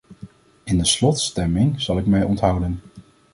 In 0.63 0.77
de 0.77 0.85
slotstemming 0.85 1.81
zal 1.81 1.97
ik 1.97 2.05
mij 2.05 2.23
onthouden. 2.23 2.81